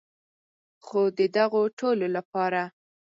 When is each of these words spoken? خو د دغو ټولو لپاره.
خو 0.85 1.01
د 1.17 1.19
دغو 1.37 1.61
ټولو 1.79 2.05
لپاره. 2.15 2.61